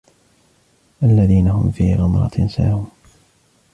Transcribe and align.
الَّذِينَ 1.03 1.47
هُمْ 1.47 1.71
فِي 1.71 1.93
غَمْرَةٍ 1.95 2.47
سَاهُونَ 2.47 2.87